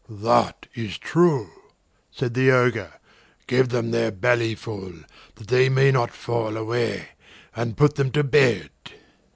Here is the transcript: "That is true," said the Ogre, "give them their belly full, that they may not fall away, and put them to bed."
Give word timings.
"That 0.09 0.65
is 0.73 0.97
true," 0.97 1.51
said 2.11 2.33
the 2.33 2.49
Ogre, 2.49 2.93
"give 3.45 3.69
them 3.69 3.91
their 3.91 4.09
belly 4.09 4.55
full, 4.55 4.93
that 5.35 5.47
they 5.49 5.69
may 5.69 5.91
not 5.91 6.09
fall 6.11 6.57
away, 6.57 7.09
and 7.55 7.77
put 7.77 7.97
them 7.97 8.09
to 8.13 8.23
bed." 8.23 8.71